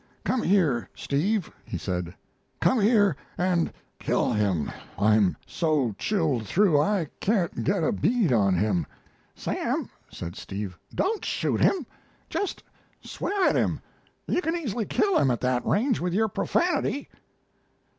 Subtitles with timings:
[0.25, 2.15] "Came here, Steve," he said.
[2.59, 4.71] "Come here and kill him.
[4.97, 8.87] I'm so chilled through I can't get a bead on him."
[9.35, 11.85] "Sam," said Steve, "don't shoot him.
[12.31, 12.63] Just
[13.03, 13.79] swear at him.
[14.25, 17.07] You can easily kill him at that range with your profanity."